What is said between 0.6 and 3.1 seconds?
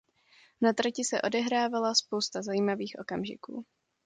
Na trati se odehrávala spousta zajímavých